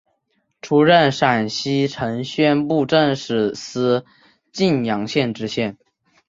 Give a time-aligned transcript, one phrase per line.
[0.63, 4.03] 出任陕西承宣布政使司
[4.51, 5.77] 泾阳县知县。